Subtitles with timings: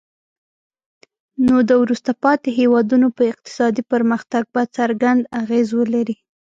[1.45, 6.15] نو د وروسته پاتې هیوادونو په اقتصادي پرمختګ به څرګند اغیز ولري.